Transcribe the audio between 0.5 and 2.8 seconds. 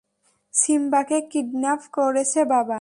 সিম্বাকে kidnap করেছে বাবা।